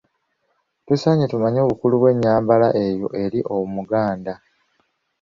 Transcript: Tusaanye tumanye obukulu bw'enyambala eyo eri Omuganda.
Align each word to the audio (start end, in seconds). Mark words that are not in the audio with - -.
Tusaanye 0.85 1.25
tumanye 1.31 1.59
obukulu 1.65 1.95
bw'enyambala 2.01 2.67
eyo 2.85 3.07
eri 3.23 3.39
Omuganda. 3.57 4.33